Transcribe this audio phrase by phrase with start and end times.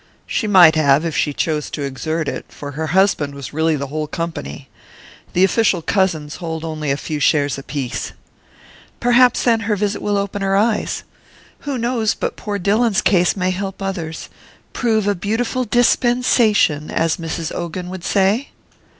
[0.25, 3.85] "She might have, if she chose to exert it, for her husband was really the
[3.93, 4.67] whole company.
[5.33, 8.11] The official cousins hold only a few shares apiece."
[8.99, 11.03] "Perhaps, then, her visit will open her eyes.
[11.69, 14.27] Who knows but poor Dillon's case may help others
[14.73, 17.53] prove a beautiful dispensation, as Mrs.
[17.53, 18.49] Ogan would say?"